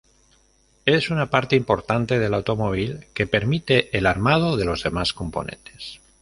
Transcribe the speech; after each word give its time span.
Es 0.87 1.11
una 1.11 1.29
parte 1.29 1.55
importante 1.55 2.17
del 2.17 2.33
automóvil 2.33 3.05
que 3.13 3.27
permite 3.27 3.95
el 3.95 4.07
armado 4.07 4.57
de 4.57 4.65
los 4.65 4.81
demás 4.81 5.13
componentes. 5.13 5.99